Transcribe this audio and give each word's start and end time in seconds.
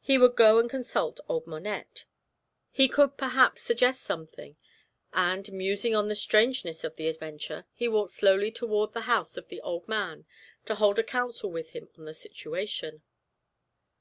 He 0.00 0.18
would 0.18 0.36
go 0.36 0.60
and 0.60 0.70
consult 0.70 1.18
old 1.28 1.48
Monette 1.48 2.04
he 2.70 2.86
could, 2.86 3.16
perhaps, 3.16 3.60
suggest 3.60 4.02
something; 4.02 4.56
and, 5.12 5.50
musing 5.52 5.96
on 5.96 6.06
the 6.06 6.14
strangeness 6.14 6.84
of 6.84 6.94
the 6.94 7.08
adventure, 7.08 7.64
he 7.72 7.88
walked 7.88 8.12
slowly 8.12 8.52
toward 8.52 8.92
the 8.92 9.00
house 9.10 9.36
of 9.36 9.48
the 9.48 9.60
old 9.62 9.88
man 9.88 10.26
to 10.66 10.76
hold 10.76 11.00
a 11.00 11.02
council 11.02 11.50
with 11.50 11.70
him 11.70 11.88
on 11.98 12.04
the 12.04 12.14
situation. 12.14 13.02